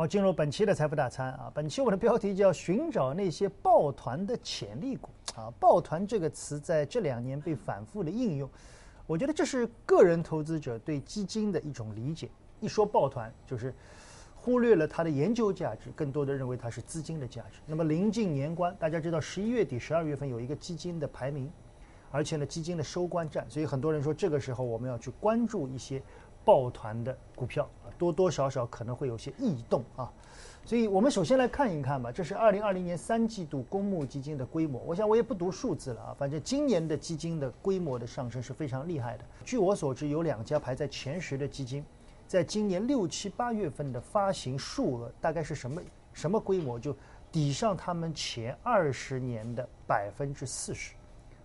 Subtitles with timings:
[0.00, 8.48] 好，进入本期的财富大餐啊，本期我的标题叫“寻找那些抱团的潜力股”啊，抱团这个词在这两年被反复的应用，
[9.06, 12.30] 我觉得这是个人投资者对基金的一种理解。
[12.60, 13.74] 一说抱团，就是
[14.34, 17.60] 忽略了它的研究价值，更多的认为它是资金的价值。
[17.66, 21.52] 那么临近年关，大家知道十一月底、十二月份有一个基金的排名，
[22.10, 26.02] 而且呢基金的收官战，所以很多人说这个时候我们要去关注一些
[26.50, 30.12] 抱团的股票啊，多多少少可能会有些异动啊。
[30.64, 34.80] 所以我们首先来看一看吧，这是二零二零年三季度公募基金的规模。
[34.80, 39.24] 我想我也不读数字了啊，反正今年的基金的规模的上升是非常厉害的。
[39.44, 41.84] 据我所知，有两家排在前十的基金。
[42.26, 45.80] 在今年六七八月份的发行数额大概是什么
[46.12, 46.80] 什么规模？
[46.80, 46.96] 就
[47.30, 50.94] 抵上他们前二十年的百分之四十。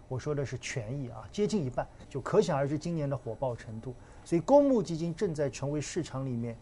[0.08, 3.94] 我说的是权益啊，接近一半，就可想而知今年的火爆程度。
[4.26, 6.58] 所以公募基金正在成为市场里面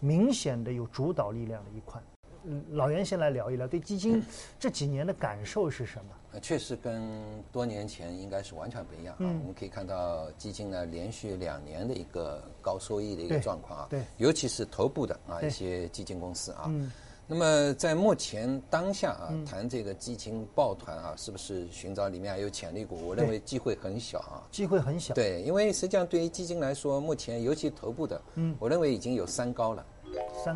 [0.00, 2.02] 明显的有主导力量的一块。
[2.44, 4.24] 嗯，老袁先来聊一聊对基金
[4.58, 6.10] 这几年的感受是什么？
[6.32, 7.20] 呃，确实跟
[7.52, 9.20] 多年前应该是完全不一样啊。
[9.20, 13.86] 我们可以看到基金呢连续两年的一个高收益的一个状况啊。
[13.90, 14.02] 对。
[14.16, 16.66] 尤其是头部的啊一些基金公司啊。
[16.68, 16.90] 嗯。
[17.30, 23.06] 那么在目前当下啊，谈这个基金抱团啊，是不是寻找里面还有潜力股？
[23.06, 24.42] 我认为机会很小啊。
[24.50, 25.12] 机会很小。
[25.12, 29.84] 对，因为实际上对于基金来说，目前尤其头部的，嗯，我认为已经有三高了。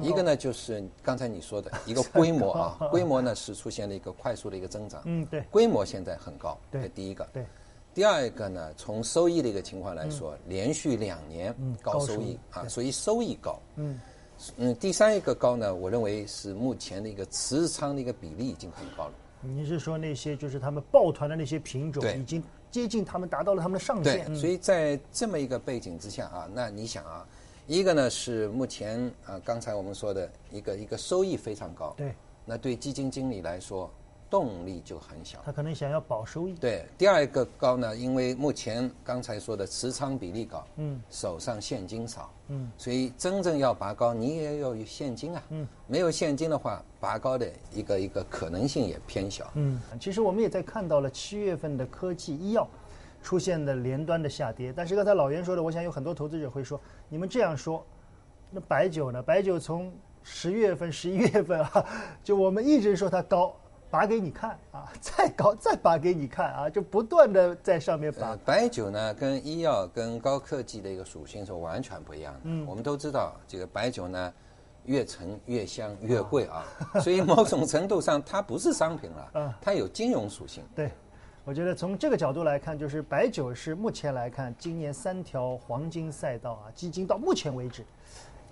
[0.01, 5.03] 一个呢，就是刚才你说的 一个规模啊， 规模呢是出现了一个快速的一个增长。
[5.05, 6.59] 嗯，对，规模现在很高。
[6.71, 7.29] 对，第一个。
[7.35, 7.45] 对，
[7.93, 13.61] 第二个呢，从收益的一个情况来说，连续两年高收益啊，所以收益高。
[13.77, 14.01] 嗯，
[14.59, 19.13] 嗯，第三一个高呢，我认为是目前的一个持仓的一个比例已经很高了。
[19.41, 24.27] 你是说那些就是他们抱团的那些品种已经接近他们达到了他们的上限？
[24.27, 27.27] 对，所以在这么一个背景之下啊，那你想啊。
[27.69, 32.13] 一个呢是目前啊，刚才我们说的一个一个收益非常高，对，
[32.45, 33.89] 那对基金经理来说
[34.33, 36.55] 动力就很小，他可能想要保收益。
[36.55, 49.51] 对，第二个高呢，因为目前刚才说的持仓比例高，嗯，手上现金少，嗯，所以真正要拔高，你也要有现金啊，嗯，没有现金的话，拔高的一个一个可能性也偏小。
[49.57, 52.67] 嗯，其实我们也在看到了七月份的科技医药。
[53.25, 57.87] 出现的连端的下跌，但是刚才老袁说的，我想有很多投资者会说，你们这样说，
[58.51, 59.23] 那白酒呢？
[59.23, 59.93] 白酒从
[60.25, 61.87] 十月份、十一月份啊，
[62.25, 63.55] 就我们一直说它高，
[63.93, 68.35] 拔给你看啊， 再高再拔给你看啊，就不断的在上面拔。
[68.43, 72.41] 白酒呢，跟医药、跟高科技的一个属性是完全不一样的。
[72.45, 74.33] 嗯，我们都知道，这个白酒呢，
[74.87, 76.65] 越陈越香越贵啊，
[77.05, 80.65] 所以某种程度上它不是商品了，它有金融属性。
[80.75, 80.91] 对。
[81.45, 87.85] 我觉得从这个角度来看，就是白酒是目前来看今年三条黄金赛道啊，基金到目前为止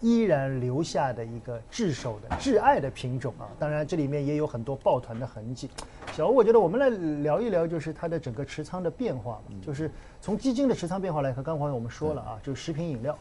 [0.00, 3.48] 依然留下的一个炙手的挚爱的品种啊。
[3.58, 5.70] 当然，这里面也有很多抱团的痕迹。
[6.12, 6.88] 小吴，我觉得我们来
[7.22, 9.40] 聊一聊，就是它的整个持仓的变化。
[9.64, 9.90] 就是
[10.20, 13.18] 从基金的持仓变化来看，刚才我们说了啊，就是食品饮料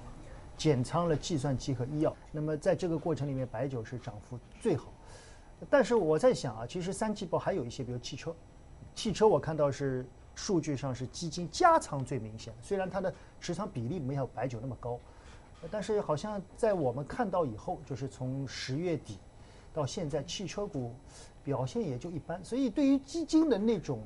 [0.57, 2.15] 减仓了计算机和医药。
[2.31, 4.91] 那么在这个过程里面，白酒是涨幅最好。
[5.69, 8.33] 但是我在想啊，其实三季报还有一些，比如汽车。
[8.95, 14.97] 汽车我看到是数据上是基金加仓最明显，虽然它的持仓比例没有白酒那么高，
[15.69, 19.17] 但是好像在我们看到以后，就是从十月底
[19.73, 20.93] 到现在，汽车股
[21.43, 22.43] 表现也就一般。
[22.43, 23.99] 所以对于基金的那种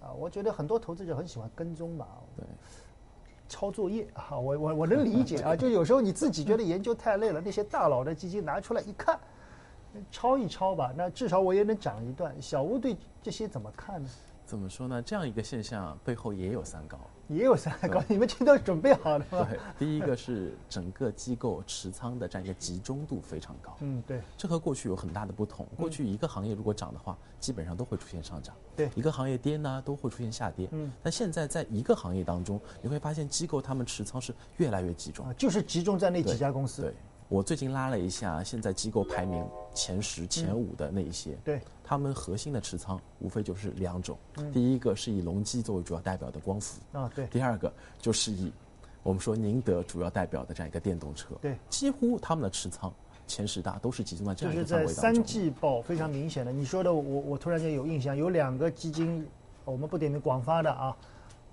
[0.00, 2.44] 啊，我觉得很多投资者很喜欢跟踪吧，对，
[3.48, 9.18] 抄作业啊，我我我能理解啊，就有时候你自己觉得研究太累了，那些大佬的基金拿出来一看。
[10.10, 12.34] 抄一抄吧，那至少我也能涨一段。
[12.38, 14.08] 小吴对这些怎么看呢？
[14.46, 15.02] 怎么说呢？
[15.02, 16.96] 这样一个现象背后也有三高，
[17.26, 18.00] 也有三高。
[18.06, 19.44] 你们这都准备好了吗？
[19.50, 23.76] 对，第一个是整个机构持仓的这样一个集中度非常高。
[23.80, 24.20] 嗯，对。
[24.36, 25.66] 这和过去有很大的不同。
[25.76, 28.54] 过去一个行业如果涨的话，基本上都会出现上涨。
[28.76, 28.88] 对。
[28.94, 30.68] 一个行业跌呢，都会出现下跌。
[30.70, 30.92] 嗯。
[31.02, 35.26] 但现在在一个行业当中，你会发现机构他们持仓是越来越集中。
[35.36, 36.82] 就是集中在那几家公司。
[36.82, 36.94] 对。
[37.28, 39.44] 我最近拉了一下，现在机构排名
[39.74, 44.16] 前十、前五的那一些，对，他们核心的持仓无非就是两种，
[44.52, 48.52] 第一个是以隆基作为主要代表的光伏啊，对，第二个就是以
[49.02, 52.92] 我们说宁德主要代表的这样一个电动车，对，几乎他们的持仓
[53.26, 54.94] 前十大都是集中在这样一个范围当中。
[54.94, 59.26] 就是在三季报非常明显的，你说的我我突然间有印象，有两个基金，
[59.64, 60.96] 我们不点名广发的啊。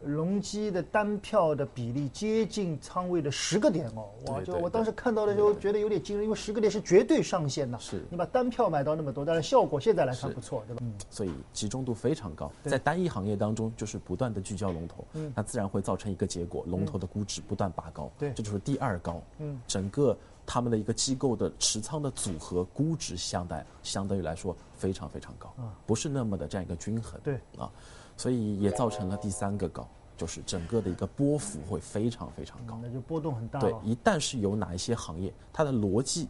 [0.06, 4.42] 隆基的单票的比例接近仓位的十个点哦，哇！
[4.42, 7.78] 就我当时看到的时候觉得有点惊人，因为十个点是绝对上限呐。
[7.80, 8.04] 是。
[8.10, 9.54] 你把单票买到那么多，但是。
[9.54, 10.82] 效果现在来看不错，对吧？
[10.84, 15.06] 嗯，所以集中度非常高，在单一行业当中就是不断的聚焦龙头，
[15.36, 18.34] 那自然会造成一个结果，龙头的估值不断拔高，对。
[18.34, 25.54] 这就是第二高，嗯，整个他们的一个机构的持仓的组合估值相对相对于来说非常非常高，
[25.86, 27.36] 不是那么的这样一个均衡，对。
[27.58, 27.70] 啊，
[28.16, 33.74] 所以也造成了第三个高，就是整个的一个波幅会非常非常高，那就波动很大对，。
[33.84, 36.28] 一旦是有哪一些行业，它的逻辑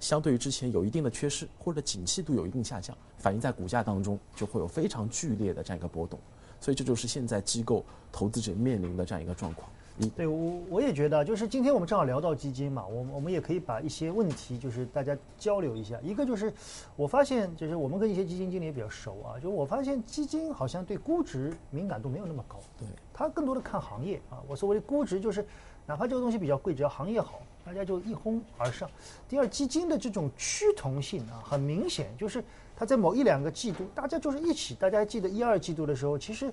[0.00, 6.18] 相对于之前有一定的缺失，或者景气度有一定下降，反映在股价当中，就会有非常剧烈的这样一个波动。
[6.60, 9.70] 所以这就是现在机构投资者面临的这样一个状况。
[10.00, 15.98] 你对我我也觉得，就是今天我们正好聊到基金嘛，我们我们也可以把一些问题就是大家交流一下。
[16.04, 16.52] 一个就是
[16.94, 24.38] 我发现，就是我们跟一些基金经理也比较熟啊，就我发现基金好像对估值敏感度没有那么高，对他更多的看行业啊。
[24.46, 25.44] 我所谓的估值就是，
[25.84, 28.88] 哪怕这个东西比较贵，只要行业好，大家就一哄而上。
[29.28, 32.44] 第二，基金的这种趋同性啊，很明显，就是
[32.76, 34.76] 它在某一两个季度，大家就是一起。
[34.76, 36.52] 大家还记得一二季度的时候，其实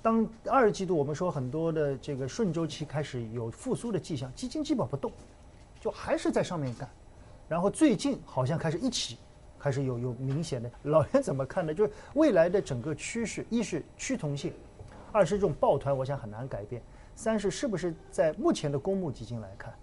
[0.00, 5.10] 当二季度我们说很多的这个顺周期开始有复苏的迹象，基金基本不动，
[5.80, 6.88] 就还是在上面干。
[7.48, 9.18] 然后最近好像开始一起，
[9.58, 10.70] 开始有有明显的。
[10.84, 11.74] 老袁怎么看呢？
[11.74, 14.52] 就是未来的整个趋势，一是趋同性，
[15.10, 16.80] 二是这种抱团，我想很难改变。
[17.16, 19.74] 三是是不是在目前的公募基金来看，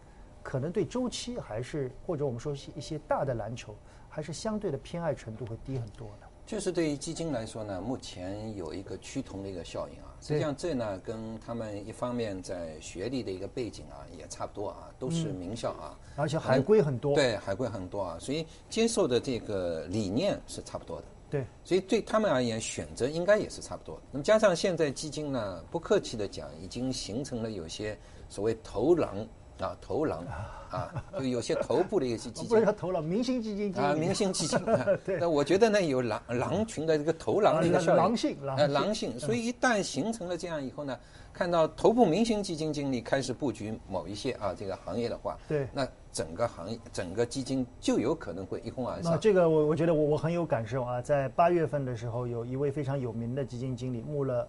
[0.41, 3.75] 可能对周期还是或者我们说一些大的蓝筹，
[4.07, 6.27] 还是相对的偏爱程度会低很多的。
[6.45, 10.13] 就是对于基金来说呢，目前有一个趋同的一个效应啊。
[10.21, 17.15] 实际上这呢，跟他们一方面在学历的一个背景啊也差不多啊，都是名校啊，而且海归很多。
[17.15, 21.05] 对，海归很多啊，所以接受的这个理念是差不多的。
[21.27, 24.01] 对所以对他们而言，选择应该也是差不多的。
[24.11, 27.97] 那么加上现在基金呢，不客气的讲，已经形成了有些
[28.29, 29.27] 所谓头狼
[29.59, 30.25] 啊，头狼
[30.69, 34.59] 啊， 就有些头部的一些基金不是金叫投了明星基金啊，明星基金。
[34.67, 39.19] 啊对那我觉得呢，有狼狼群的这个头狼的一个效应，啊狼性狼呃狼性。
[39.19, 40.97] 所以一旦形成了这样以后呢，
[41.33, 49.19] 看到头部明星基金经理开始布局某一些啊这个行业的话，对那整个行业整个基金就有可能会一哄而那上。
[49.19, 54.47] 这个我我觉得我我很有感受啊，在八月份的时候，有一位非常有名的基金经理募了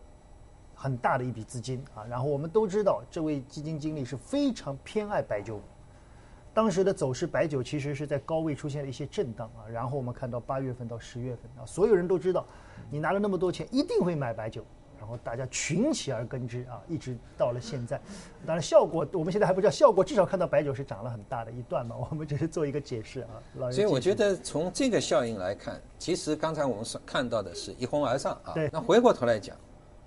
[0.76, 5.62] 很大的一笔资金啊，然后我们都知道这位基金经理是非常偏爱白酒股，
[6.54, 12.46] 当时的走势白酒其实是在高位出现了一些震荡啊，然后我们看到八月份到十月份啊，所有人都知道
[12.90, 14.62] 你拿了那么多钱一定会买白酒。
[14.98, 18.00] 然后大家群起而跟之啊，一直到了现在。
[18.46, 21.94] 当然效果我们现在还不知道效果，至少看到白酒是涨了很大的一段嘛。
[22.10, 23.28] 我们只是做一个解释啊。
[23.56, 28.70] 老所以我觉得得从这个效应来看，其实刚才我们是看到的是一哄而上啊对。
[28.72, 29.54] 那回过头来讲，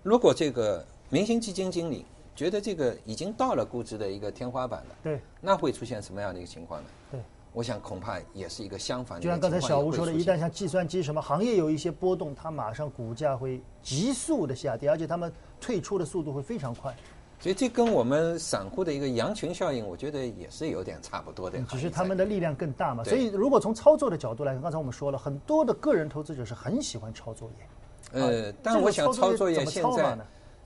[0.04, 2.06] 如果这个明星基金经理
[2.36, 6.90] 觉得这个已经到了估值的一个天花板了，对那会出现什么样的一个情况呢？
[7.12, 7.20] 对。
[7.52, 9.30] 我想恐怕也是一个相反的就。
[9.30, 16.96] 像刚才小吴说的，一旦像计算机什么行业有一些波动，它马上股价会急速的下跌，而且他们退出的速度会非常快。
[17.40, 21.60] 所以这跟我们散户的一个羊群效应，我觉得也是有点差不多的。
[21.64, 23.04] 只是他们的力量更大嘛。
[23.04, 27.66] 所以如果从操作的角度来看，刚才我们说了很多的个人投资者是很喜欢抄作业。
[28.12, 30.18] 呃啊，但我想这个操作业现在？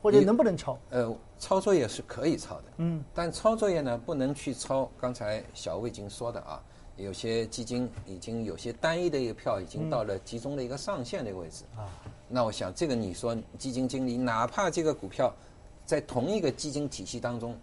[0.01, 0.78] 或者能不能抄？
[0.90, 4.92] 呃，抄作业是可以抄的，嗯，但抄作业呢不能去抄。
[5.00, 6.62] 刚才小魏已经说的啊，
[6.98, 11.88] 有些基金已经有些单一的一个票已经到了集中的一个上限的一个位置啊。
[12.28, 15.34] 那我想这个你说基金经理，哪怕这个股票
[15.86, 17.57] 在同一个基金体系当中，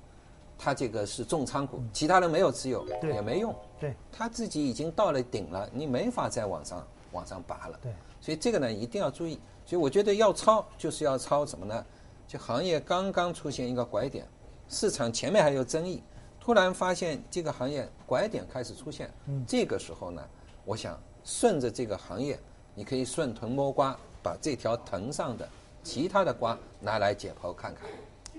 [0.57, 7.79] 他这个是重仓股，其他人没有持有也没用，对他自己已经到了顶了，你没法再往上往上拔了。
[7.83, 9.39] 对，所以这个呢一定要注意。
[9.65, 11.85] 所以我觉得要抄就是要抄什么呢？
[12.27, 14.27] 就行业刚刚出现一个拐点，
[14.69, 16.03] 市场前面还有争议，
[16.39, 20.23] 突然发现这个行业拐点开始出现，嗯这个时候呢，
[20.65, 22.39] 我想顺着这个行业，
[22.75, 25.49] 你可以顺藤摸瓜，把这条藤上的
[25.83, 27.89] 其他的瓜拿来解剖看看，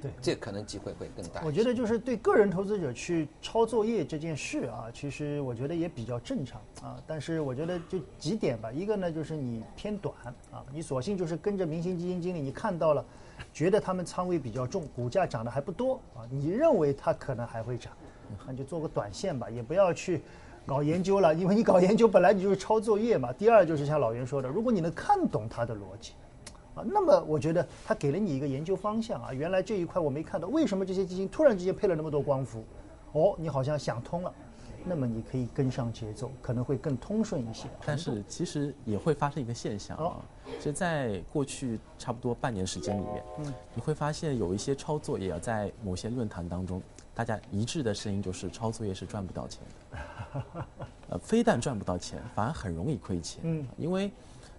[0.01, 0.11] 对。
[0.21, 1.41] 这可能机会会更大。
[1.45, 7.01] 我觉得就是对个人投资者去抄作业这件事啊，其实我觉得也比较正常啊。
[7.05, 10.15] 但是我觉得就几点吧，一个呢就是你偏短
[10.51, 13.05] 啊，你索性就是跟着明星基金经理，你看到了，
[13.53, 17.93] 觉得他们仓位比较重，股价涨得还不多啊，你认为它可能还会涨，
[18.47, 20.21] 那就做个短线吧，也不要去。
[20.63, 23.33] 搞研究了，因为你搞研究本来你就是抄作业嘛。
[23.33, 26.13] 第二就是像老袁说的，如果你能看懂它的逻辑，
[26.81, 32.63] 啊，那么我觉得他给了你一个研究方向啊，原来这一块我没看到，为什么这些基金突然之间配了那么多光伏？
[33.13, 34.33] 哦，你好像想通了，
[34.85, 37.67] 那么你可以跟上节奏，可能会更通顺一些。
[37.85, 40.15] 但是其实也会发生一个现象啊，
[40.57, 46.81] 其实在过去差不多半年时间里面，嗯，你会发现有一些抄作业啊，在某些论坛当中，
[47.13, 49.61] 大家一致的声音就是抄作业是赚不到钱
[49.91, 50.65] 的，
[51.11, 54.11] 呃，非但赚不到钱，反而很容易亏钱，嗯，因为。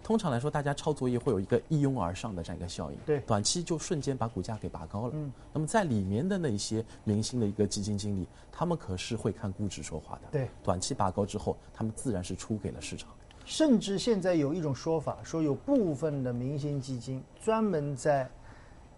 [0.03, 5.11] 通常来说，大家抄作业会有一个一拥而上的这样一个效应，对，短期就瞬间把股价给拔高了。
[5.15, 10.23] 嗯，那么在里面的那些明星的一个基金经理，他们可是会看估值说话的。
[10.33, 13.09] 对，短期拔高之后，他们自然是出给了市场。
[13.45, 18.29] 甚至现在有一种说法，说有部分的明星基金专门在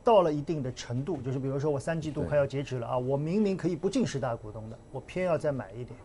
[0.03, 5.99] 到了一定的程度，就是比如说我三季度快要截止了啊，我明明可以不进十大股东的，我偏要再买一点，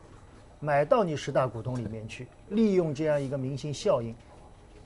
[0.59, 4.15] 买到你十大股东里面去，利用这样一个明星效应。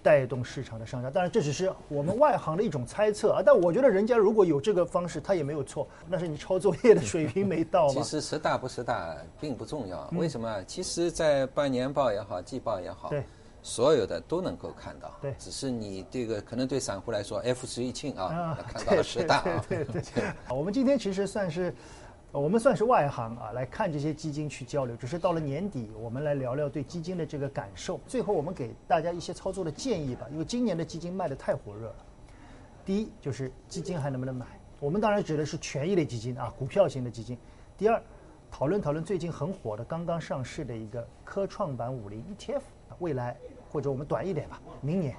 [0.04, 3.42] 带动市场的上涨，当然这只是我们外行的一种猜测啊。
[3.44, 5.88] 但我觉得人家如果有这个方式，他也没有错。
[6.10, 10.64] 那是你抄作业的水平没到 其实十大不十大并不重要，为什么？
[10.66, 13.24] 其实，在半年报也好，季报也好，对，
[13.62, 15.10] 所有的都能够看到。
[15.22, 19.66] 对，只是你这个可能对散户来说，F 十一庆啊，看到了十大啊。
[19.70, 20.24] 对对对。
[20.54, 21.74] 我们今天其实算是。
[22.42, 24.96] 我们算是外行啊，来看这些基金去交流。
[24.96, 28.00] 只是到了年底，我们来聊聊对基金的这个感受。
[28.08, 30.26] 最后，我们给大家一些操作的建议吧。
[30.32, 31.96] 因为今年的基金卖的太火热了。
[32.84, 34.48] 第一，就是基金还能不能买？
[34.80, 37.38] 我们当然指的是权益类基金啊，股票型的基金。
[37.78, 38.02] 第二，
[38.50, 42.62] 讨论讨论最近很火的、刚刚上市的一个科创板五零 ETF，
[42.98, 43.38] 未来
[43.70, 45.16] 或者我们短一点吧，明年，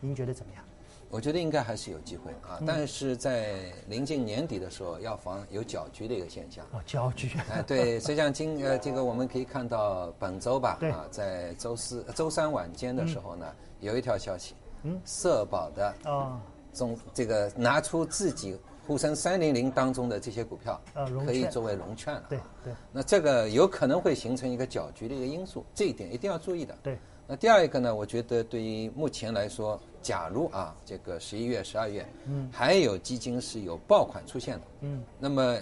[0.00, 0.64] 您觉得怎么样？
[1.08, 3.56] 我觉得应该还是有机会啊，但是在
[3.88, 6.66] 临近年底的时候，要防有搅局的一个现象。
[6.72, 7.30] 哦，搅局。
[7.50, 13.46] 哎，对，实际上今呃，这个我们可以看到本周吧，啊，在周四、周三晚间的时候呢，
[13.80, 16.40] 有一条消息，嗯，社保的啊，
[16.72, 22.24] 总这个拿出自己沪深三零零当中的这些股票，啊，可以作为融券了。
[22.28, 22.72] 对对。
[22.92, 26.76] 那这个有可能会形成一个搅局的一个因素，这一点一定要注意的。
[26.82, 26.98] 对。
[27.28, 27.92] 那第二一个呢？
[27.92, 35.58] 我觉得对于目前来说，假如啊，这个十一月、十二月，嗯，还有基金是有爆款出现的，嗯，那么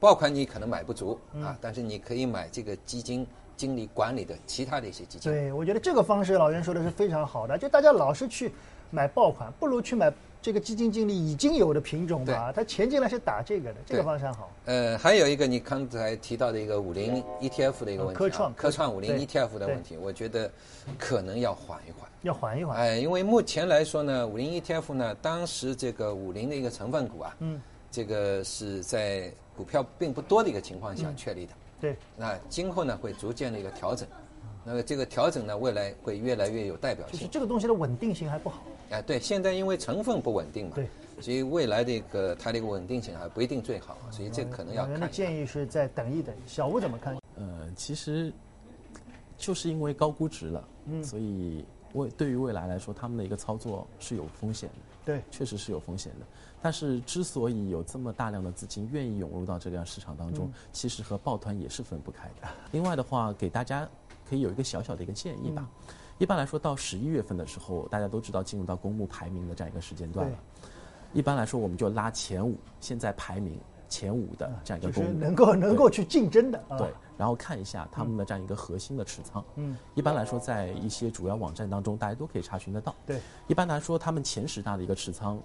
[0.00, 3.24] 爆款你可能买不足啊，但是你可以买这个基金
[3.56, 5.30] 经理管理的其他的一些基金。
[5.30, 8.50] 对，我觉得这个方式老袁说的是非常好的，就大家老是去
[8.90, 10.12] 买爆款，不如去买。
[10.42, 14.48] 这个基金经理已经有的品种吧，他钱进来是打这个的，这个方向好。
[14.66, 20.48] 呃，还有一个你刚才提到的一个五零 ETF 的一个问题，科创科创五零 ETF 的问题，我觉得
[20.96, 22.08] 可能要缓一缓。
[22.22, 22.76] 要缓一缓。
[22.78, 31.52] 哎，因为目前来说呢，五零 ETF 呢，当时这个五零的一个成分股啊，嗯，这个是在股票并不多的一个情况下确立的。
[31.80, 31.96] 对。
[32.16, 34.06] 那今后呢，会逐渐的一个调整。
[34.68, 37.12] 那么这个调整呢，未来会越来越有代表性。
[37.12, 38.64] 就是这个东西的稳定性还不好。
[38.90, 40.88] 哎，对，现在因为成分不稳定嘛，对，
[41.20, 44.98] 所以未来的一个它的一个稳定性还不一定最好，所以这可能要看。
[44.98, 46.34] 的建议是再等一等。
[46.48, 47.16] 小吴怎么看？
[47.36, 48.32] 呃，其实
[49.38, 54.74] 就是因为高估值了，嗯，所以未对于未来来说，他们的一个操作是有风险的。
[55.04, 56.26] 对，确实是有风险的。
[56.60, 62.48] 但是之所以有这么大量的资金愿意涌入到这个市场当中，其实和抱团也是分不开的。
[62.72, 63.88] 另外的话，给大家。
[64.28, 65.68] 可以有一个小小的一个建议吧。
[66.18, 70.38] 一般来说，到十一月份的时候，大家都知道进入到公募排名的这样一个时间段了。
[71.12, 76.62] 一般来说，我们就拉前五，现在排名前五的这样一个公募，能够能够去竞争的。
[76.78, 79.44] 对，然后看一下他们的这样一个核心的持仓。
[79.56, 79.76] 嗯。
[79.94, 82.94] 一般来说，在一些主要网站当中，大家都可以查询得到。
[83.06, 83.20] 对。
[83.46, 85.38] 一般来说，他们前十大的一个持仓，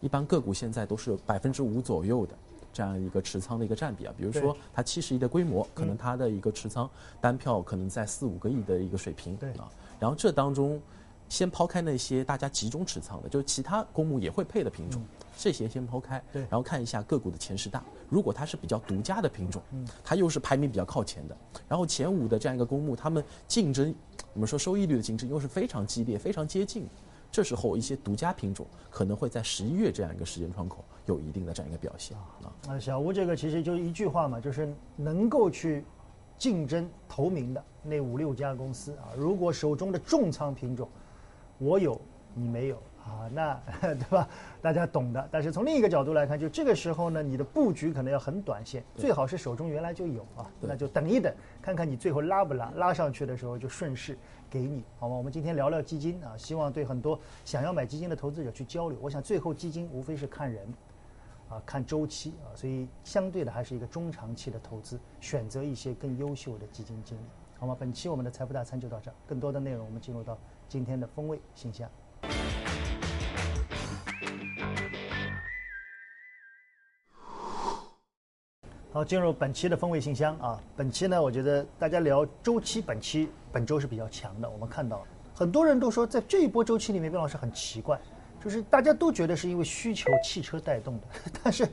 [0.00, 2.34] 一般个股现在都是百分之五左右的。
[2.72, 6.88] 这样一个持仓的一个占比啊，比如说它七十亿的规模，可能它的一个持仓
[7.20, 9.68] 单票可能在四五个亿的一个水平啊。
[9.98, 10.80] 然后这当中，
[11.28, 15.02] 先抛开那些大家集中持仓的，就是其他公募也会配的品种，
[15.36, 17.82] 这些先抛开，然后看一下个股的前十大。
[18.08, 19.60] 如果它是比较独家的品种，
[20.04, 21.36] 它又是排名比较靠前的，
[21.68, 23.94] 然后前五的这样一个公募，他们竞争，
[24.32, 26.86] 我们说收益率的竞争又是非常激烈、非常接近。
[27.30, 32.52] 这时候，一些独家品种可能会在十一月这样一个时间窗口有一定的这样一个表现啊。
[32.66, 35.84] 那小吴这个其实就一句话嘛，就是能够去
[36.36, 40.88] 竞争头名的那五六家公司啊，如果手中的重仓品种
[41.58, 42.00] 我有
[42.34, 42.80] 你没有。
[43.08, 44.28] 啊，那 对吧？
[44.60, 45.28] 大家懂的。
[45.32, 50.44] 但是从另一个角度来看，就这个时候呢，你的布局可能要很短线，最好是手中原来就有啊。
[50.60, 54.18] 那就等一等，看看你最后拉不拉，拉上去的时候就顺势
[54.50, 55.16] 给你，好吗？
[55.16, 58.98] 我们今天聊聊基金啊，希望对很多想要买基金的投资者去交流。
[59.00, 60.68] 我想最后基金无非是看人，
[61.48, 67.22] 啊，看周期啊，所以相对的还是一个中长期的投资，选择一些更优秀的基金经理，
[67.58, 67.76] 好吗？
[67.78, 70.36] 本期我们的财富大餐就到这儿，更多的内容我们进入到
[70.68, 71.88] 今天的风味信箱。
[78.90, 80.60] 好，进入本期的风味信箱啊。
[80.76, 84.48] 本期呢，我觉得大家聊周期，本期本周是比较强的。
[84.48, 88.00] 我们看到很多人都说，在这一波周期里面，边老师很奇怪，
[88.42, 91.68] 就是大家都觉得是因为需求汽车带动的，但是。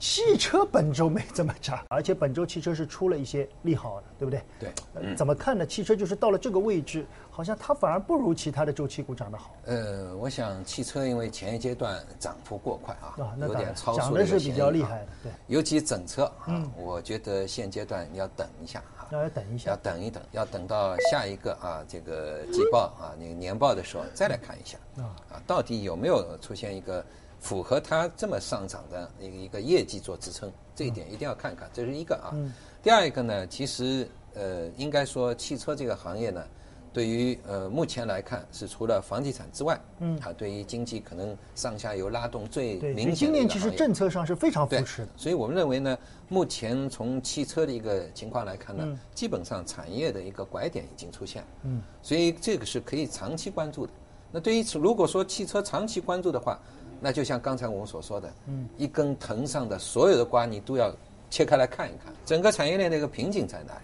[0.00, 4.40] 汽车本周没怎么涨，而且本周汽车是出了一些利好的，对不对？
[4.60, 5.16] 对。
[5.16, 5.66] 怎么看呢？
[5.66, 9.56] 汽车就是到了这个位置，好像它反而不如其他的周期股涨得好。
[9.64, 15.08] 呃，我想汽车因为前一阶段涨幅过快啊，有点超速的是比较厉害的。
[15.24, 15.32] 对。
[15.48, 27.04] 尤其整车啊，我觉得现阶段你要等一下啊，要等一下，要等一等，要等到下一个啊这个季报啊那个年报的时候再来看一下啊啊，到底有没有出现一个。
[27.40, 32.34] 符合它这么上涨的一个一个业绩做支撑，这一点一定要看看，这是一个啊。
[32.82, 36.44] 第二一个呢，其实呃，应该说汽车这个行业呢，
[36.92, 45.08] 对于呃目前来看是除了房地产之外，嗯，啊，对于经济可能上下游拉动最明显的今年其实政策上是非常扶持的。
[45.16, 51.44] 所以我们认为呢，目前从汽车的一个情况来看呢，基本上产业的一个拐点已经出现。
[51.64, 53.92] 嗯，所以这个是可以长期关注的。
[54.30, 56.58] 那对于如果说汽车长期关注的话，
[57.00, 60.92] 那就像刚才我们所说的，嗯，一根藤上的所有的瓜，你都要
[61.30, 63.80] 切开来看一看，整个产业链的一个瓶颈在哪里？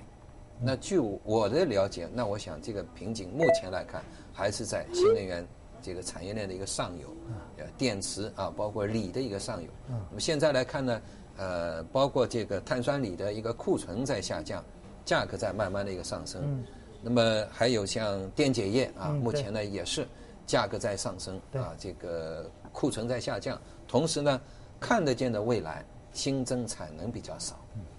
[0.61, 5.47] 那据我的了解，那我想这个瓶颈目前来看还是在新能源
[5.83, 7.09] 这个产业链的一个上游，
[7.59, 9.69] 呃，电池啊，包括锂的一个上游。
[9.89, 11.03] 那么现在来看呢，
[11.37, 14.65] 呃，包括这个碳酸锂的一个库存在下降，
[15.05, 16.65] 价格在慢慢的一个上升。
[17.03, 20.07] 那么还有像电解液啊，目前呢也是
[20.47, 22.51] 价格在上升啊，这个。
[22.75, 23.57] 库存在下降，
[23.87, 24.41] 同时呢，
[24.81, 27.55] 看得见的未来新增产能比较少，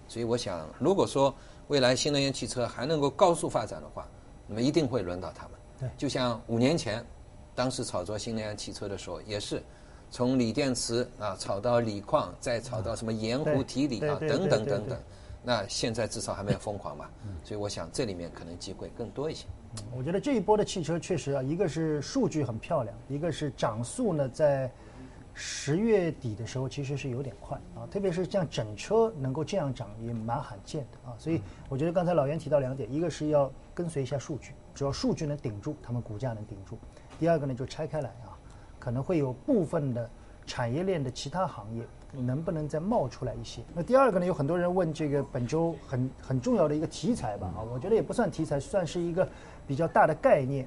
[0.06, 1.34] 所以我想，如果说
[1.68, 4.08] 未来新能源汽车还能够高速发展的话，
[4.48, 5.52] 那么一定会轮到他们。
[5.80, 7.04] 对，就像五年前，
[7.54, 9.62] 当时炒作新能源汽车的时候，也是
[10.12, 14.98] 从锂电池啊炒到锂矿，再炒到什么盐湖提锂啊等等等等。
[15.48, 17.06] 那现在至少还没有疯狂嘛，
[17.44, 19.46] 所以我想这里面可能机会更多一些。
[19.96, 24.72] 我觉得这一波的汽车确实啊，一个是数据很漂亮，一个是涨速呢，在
[25.38, 36.76] 十月底的时候其实是有点快啊，特别是像整车能够这样涨也蛮罕见的啊，所以我觉得刚才老袁提到两点，一个是要跟随一下数据，只要数据能顶住，他们股价能顶住；
[37.20, 38.32] 第二个呢就拆开来啊，
[38.80, 40.10] 可能会有部分的
[40.48, 41.84] 产业链的其他行业。
[42.18, 43.62] 能不能再冒出来一些？
[43.74, 44.26] 那第二个呢？
[44.26, 47.52] 有很多人问这个本周很很重要的一个题材吧？
[47.58, 49.28] 啊，我觉得也不算题材，算是一个
[49.68, 50.66] 比较大的概念。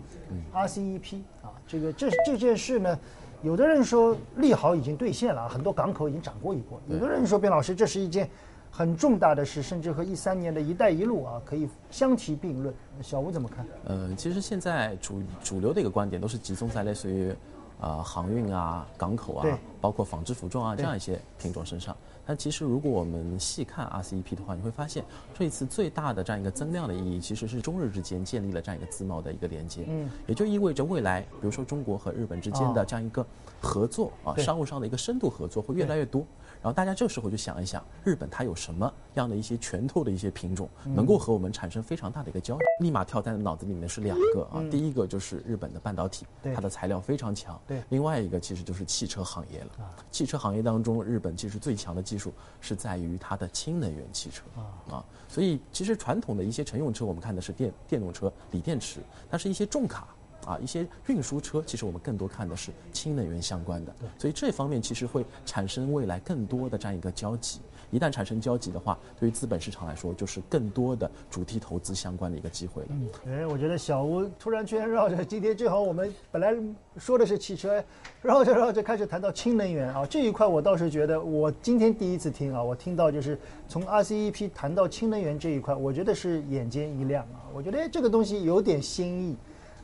[0.53, 2.99] RCEP 啊，这个这这件事呢，
[3.43, 8.29] 有的人说利好已经兑现了，很多港口已经涨过一波；有的人说边老师这是一件
[8.71, 12.75] 很重大的事，甚至和一三年的一带一路啊可以相提并论。
[13.01, 13.67] 小吴怎么看？
[13.85, 17.35] 呃，其实现在主主流的一个观点都是集中在类似于。
[17.81, 19.47] 啊，航运啊，港口啊，
[19.81, 21.97] 包括纺织服装啊，这样一些品种身上。
[22.29, 29.87] 但其实，如果我们细看 RCEP 的话，你会发现这一次最大的这样一个增量的意义，其实是中日之间建立了这样一个自贸的一个连接。
[29.89, 33.27] 嗯，也就意味着未来，比如说中国和日本之间的这样一个
[33.63, 36.23] 合作啊，商务上的一个深度合作会越来越多。
[36.63, 42.67] 然后大家这时候就想一想，日本它有什么样的一些拳头的一些品种，能够和我们产生非常大的一个交流？
[42.81, 47.61] 立马跳在脑子里面是两个啊，第一个就是日本的半导体，它的材料非常强。
[47.67, 49.69] 对，另外一个其实就是汽车行业了。
[50.11, 60.09] 汽车行业当中，日本其实最强的技术是在于它的氢能源汽车啊啊，所以其实传统的一些乘用车，我们看的是电电动车、锂电池，但是一些重卡。
[60.49, 67.61] 啊，一些运输车，其实我们更多看的是氢能源相关的，所以这方面其实会产生未来更多的这样一个交集。
[67.91, 72.89] 一旦产生交集的话，对于资本市场来说，就是更多的主题投资相关的一个机会了。
[73.27, 76.55] 哎，我觉得小吴突然间绕着今天正好我们本来
[76.99, 77.83] 说的是汽车，
[78.23, 89.37] 绕着绕着开始谈到氢能源啊，这一块我倒是觉得我今天第一次听啊，我听到就是从 RCEP 谈到氢能源这一块，我觉得是眼尖一亮啊，我觉得这个东西有点新意。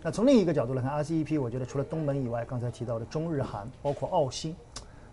[0.06, 4.54] 那从另一个角度来看，RCEP，我觉得除了东盟以外，刚才提到的中日韩，包括澳新，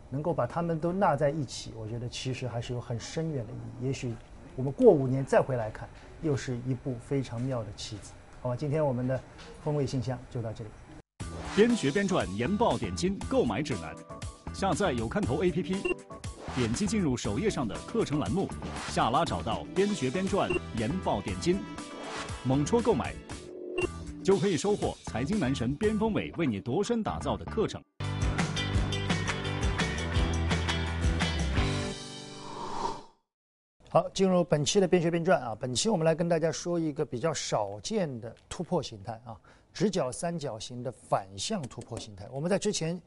[0.09, 3.85] 能够把他们都纳在一起，我觉得其实还是有很深远的意义。
[3.87, 4.13] 也许
[4.53, 5.87] 我们过五年再回来看，
[6.21, 8.11] 又是一部非常妙的棋子。
[8.41, 9.17] 好吧，今天我们的
[9.63, 10.69] 风味信箱就到这里。
[11.55, 13.95] 边学边赚研报点金购买指南，
[14.53, 15.95] 下载有看头 APP，
[16.53, 18.45] 点击进入首页上的课程栏目，
[18.89, 21.59] 下拉找到边学边赚研报点金，
[22.43, 23.13] 猛戳购买。
[24.23, 27.81] 就可以收获财经男神边锋伟为你度身打造的课程。
[33.89, 35.57] 好，进入本期的边学边赚啊！
[35.59, 39.35] 本期我们来跟大家说一个比较少见的突破形态啊，
[39.73, 42.25] 直角三角形的反向突破形态。
[42.31, 42.97] 我们在之前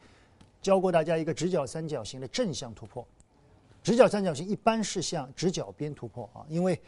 [0.61, 3.07] 教过大家一个直角三角形的正向突破，
[3.83, 6.79] 直角三角形一般是向直角边突破啊，因为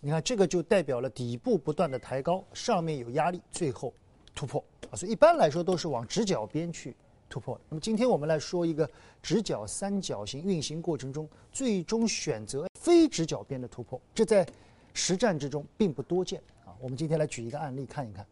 [0.00, 3.92] 你看这个就代表了底部不断的抬高，上面有压力，最后
[4.34, 6.94] 突破啊，所以一般来说都是往直角边去
[7.30, 7.58] 突破。
[7.70, 8.88] 那么今天我们来说一个
[9.22, 14.46] 直角三角形运行过程中最终选择非直角边的突破，这在
[14.92, 16.76] 实战之中并不多见啊。
[16.80, 18.26] 我们今天来举一个案例看一看，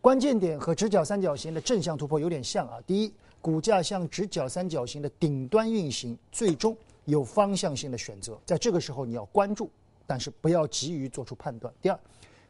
[0.00, 2.80] 关键点和直角三角形的正向突破有点像啊。
[2.86, 9.68] 第一，股价向直角三角形的顶端运行，最终有方向性的选择，在这个时候你要关注。
[10.06, 11.72] 但是不要急于做出判断。
[11.80, 11.98] 第二，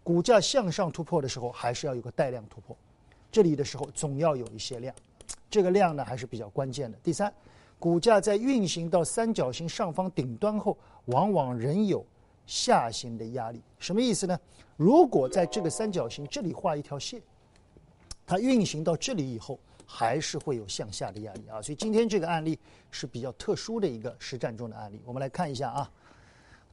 [0.02, 2.76] 股价向上突破的时候，还是要有个带量突破，
[3.30, 4.94] 这里的时候总要有一些量，
[5.50, 6.98] 这个量呢还是比较关键的。
[7.02, 7.32] 第三，
[7.78, 12.04] 股价在运行到三角形上方顶端后，往往仍有
[12.46, 13.62] 下行的压力。
[13.78, 14.38] 什么意思呢？
[14.76, 17.22] 如果在这个三角形这里画一条线，
[18.26, 21.62] 它运行到这里以后，还是会有向下的压力啊。
[21.62, 22.58] 所以今天这个案例
[22.90, 25.90] 是比较特殊的一个实战中的案例，我们来看一下啊。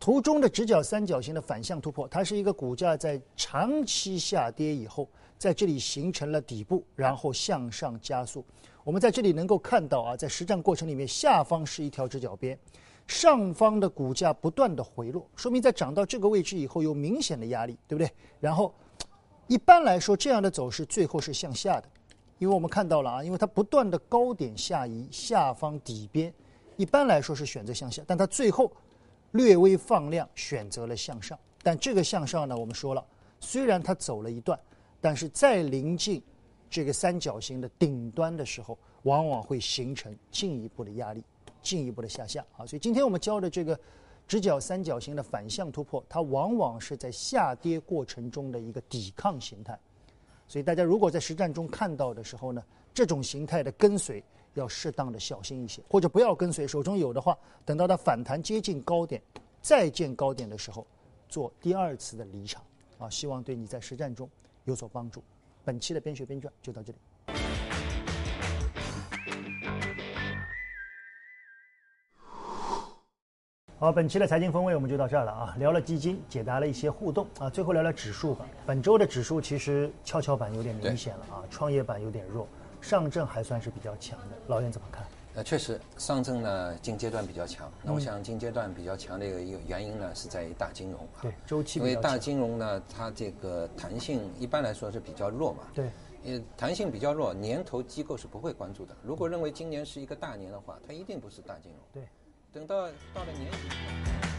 [0.01, 8.43] 图中的直角三角形的反向突破，它是一个股价在长期下跌以后，在这里形成了底部，然后向上加速。
[8.83, 12.57] 我们在这里能够看到啊，在实战过程里面，下方是一条直角边，
[13.05, 18.11] 上方的股价不断的回落，说明在涨到这个位置以后有明显的压力，对不对？
[18.39, 18.73] 然后，
[19.45, 21.87] 一般来说这样的走势最后是向下的，
[22.39, 26.33] 因为我们看到了啊，因为它不断的高点下移，下方底边
[26.75, 28.71] 一般来说是选择向下，但它最后。
[29.31, 33.05] 略微放量，选择了向上，但这个向上呢，我们说了，
[33.39, 34.59] 虽然它走了一段，
[34.99, 36.21] 但是在临近
[36.69, 41.23] 这个三角形的顶端的时候，往往会形成进一步的压力，
[41.61, 42.65] 进一步的下降啊。
[42.65, 43.79] 所以今天我们教的这个
[44.27, 49.77] 直角三角形的反向突破，它往往是在下跌过程中的一个抵抗形态。
[50.47, 52.61] 所以大家如果在实战中看到的时候呢，
[52.93, 54.23] 这种形态的跟随。
[54.53, 59.21] 要适当的小心一些，或者不要跟随，手中有的话，等到它反弹接近高点，
[59.61, 60.85] 再见高点的时候，
[61.29, 62.61] 做第二次的离场，
[62.97, 64.29] 啊，希望对你在实战中
[64.65, 65.23] 有所帮助。
[65.63, 66.97] 本期的边学边赚就到这里。
[73.77, 78.45] 好，本期的财经风味我们就到这儿了啊，聊了基金，解答了一些互动啊，最后聊聊指数吧。
[78.63, 82.47] 本周的指数其实跷跷板有点明显了啊，创业板有点弱。
[82.81, 85.05] 上证还算是比较强的，老袁怎么看？
[85.33, 87.71] 呃，确实，上证呢近阶段比较强。
[87.83, 91.07] 那我想近阶段比较强的一个一个原因呢，是在于大金融。
[91.21, 95.63] 对，周期因为大金融呢，它这个弹性一般来说是比较弱嘛。
[95.73, 95.89] 对。
[96.23, 98.95] 呃，弹性比较弱，年头机构是不会关注的。
[99.01, 101.81] 如果认为今年是一个大年的话，它一定不是大金融。
[101.93, 102.03] 对。
[102.51, 104.30] 等到到了年底。